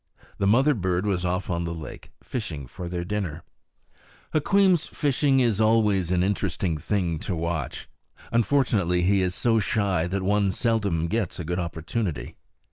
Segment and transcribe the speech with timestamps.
[0.39, 3.43] The mother bird was off on the lake, fishing for their dinner.
[4.33, 7.87] Hukweem's fishing is always an interesting thing to watch.
[8.31, 12.35] Unfortunately he is so shy that one seldom gets a good opportunity.